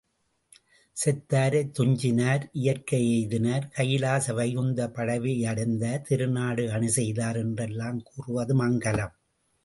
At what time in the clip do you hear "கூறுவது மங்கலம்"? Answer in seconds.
8.03-9.13